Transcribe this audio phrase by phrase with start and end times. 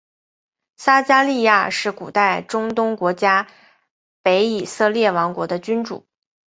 [0.77, 3.45] 撒迦利雅是古代中东国家
[4.23, 6.07] 北以色列王国的君主。